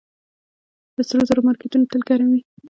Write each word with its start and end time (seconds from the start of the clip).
د 0.95 0.97
سرو 1.07 1.23
زرو 1.29 1.45
مارکیټونه 1.47 1.85
تل 1.91 2.01
ګرم 2.09 2.27
وي 2.31 2.41